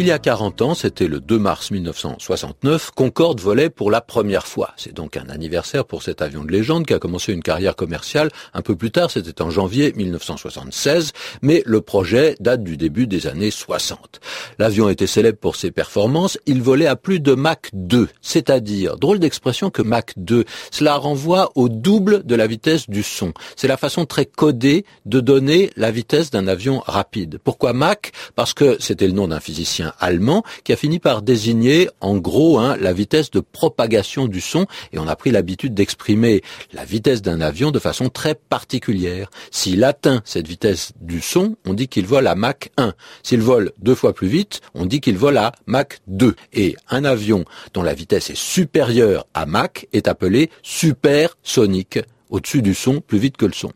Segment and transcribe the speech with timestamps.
[0.00, 4.46] Il y a 40 ans, c'était le 2 mars 1969, Concorde volait pour la première
[4.46, 4.70] fois.
[4.76, 8.30] C'est donc un anniversaire pour cet avion de légende qui a commencé une carrière commerciale
[8.54, 11.10] un peu plus tard, c'était en janvier 1976,
[11.42, 14.20] mais le projet date du début des années 60.
[14.60, 19.18] L'avion était célèbre pour ses performances, il volait à plus de Mach 2, c'est-à-dire, drôle
[19.18, 23.32] d'expression que Mach 2, cela renvoie au double de la vitesse du son.
[23.56, 27.40] C'est la façon très codée de donner la vitesse d'un avion rapide.
[27.42, 28.12] Pourquoi Mach?
[28.36, 32.58] Parce que c'était le nom d'un physicien allemand qui a fini par désigner en gros
[32.58, 36.42] hein, la vitesse de propagation du son et on a pris l'habitude d'exprimer
[36.72, 39.30] la vitesse d'un avion de façon très particulière.
[39.50, 42.94] S'il atteint cette vitesse du son, on dit qu'il vole à Mach 1.
[43.22, 46.34] S'il vole deux fois plus vite, on dit qu'il vole à Mach 2.
[46.52, 47.44] Et un avion
[47.74, 52.00] dont la vitesse est supérieure à Mach est appelé supersonique,
[52.30, 53.72] au-dessus du son, plus vite que le son.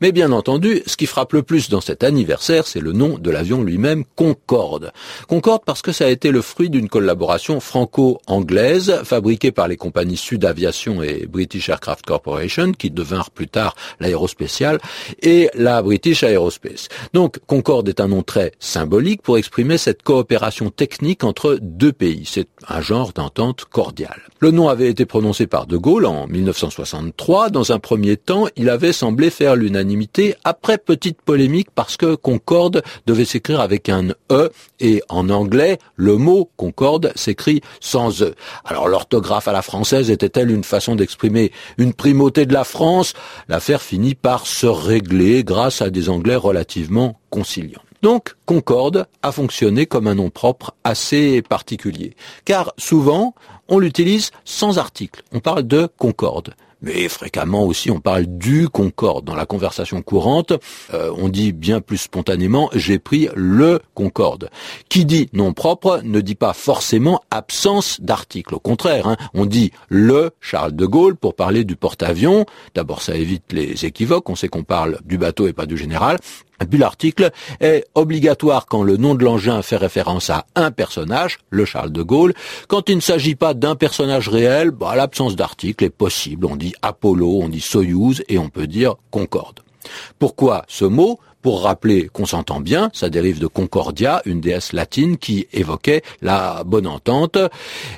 [0.00, 3.30] Mais bien entendu, ce qui frappe le plus dans cet anniversaire, c'est le nom de
[3.30, 4.92] l'avion lui-même, Concorde.
[5.28, 10.16] Concorde parce que ça a été le fruit d'une collaboration franco-anglaise fabriquée par les compagnies
[10.16, 14.78] Sud Aviation et British Aircraft Corporation, qui devinrent plus tard l'aérospécial,
[15.22, 16.88] et la British Aerospace.
[17.12, 22.24] Donc Concorde est un nom très symbolique pour exprimer cette coopération technique entre deux pays.
[22.26, 24.22] C'est un genre d'entente cordiale.
[24.40, 27.50] Le nom avait été prononcé par De Gaulle en 1963.
[27.50, 32.82] Dans un premier temps, il avait semblé faire l'unanimité après petite polémique parce que Concorde
[33.06, 38.34] devait s'écrire avec un E et en anglais, le mot Concorde s'écrit sans E.
[38.64, 43.14] Alors l'orthographe à la française était-elle une façon d'exprimer une primauté de la France?
[43.48, 47.82] L'affaire finit par se régler grâce à des anglais relativement conciliants.
[48.02, 52.14] Donc, Concorde a fonctionné comme un nom propre assez particulier.
[52.44, 53.34] Car souvent,
[53.68, 55.22] on l'utilise sans article.
[55.32, 59.24] On parle de Concorde mais fréquemment aussi on parle du Concorde.
[59.24, 60.52] Dans la conversation courante,
[60.92, 64.50] euh, on dit bien plus spontanément j'ai pris le Concorde.
[64.88, 68.54] Qui dit nom propre ne dit pas forcément absence d'article.
[68.54, 72.46] Au contraire, hein, on dit le Charles de Gaulle pour parler du porte-avions.
[72.74, 76.18] D'abord ça évite les équivoques, on sait qu'on parle du bateau et pas du général.
[76.70, 77.30] Puis l'article
[77.60, 82.02] est obligatoire quand le nom de l'engin fait référence à un personnage, le Charles de
[82.02, 82.34] Gaulle.
[82.68, 86.46] Quand il ne s'agit pas d'un personnage réel, bah, l'absence d'article est possible.
[86.46, 89.60] On dit Apollo, on dit Soyuz et on peut dire Concorde.
[90.18, 91.20] Pourquoi ce mot?
[91.42, 96.64] Pour rappeler qu'on s'entend bien, ça dérive de Concordia, une déesse latine qui évoquait la
[96.64, 97.38] bonne entente,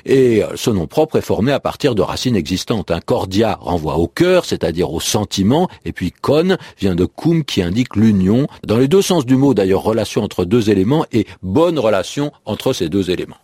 [0.05, 2.91] et ce nom propre est formé à partir de racines existantes.
[2.91, 7.61] Un cordia renvoie au cœur, c'est-à-dire au sentiment, et puis con vient de cum qui
[7.61, 11.79] indique l'union, dans les deux sens du mot d'ailleurs, relation entre deux éléments et bonne
[11.79, 13.37] relation entre ces deux éléments.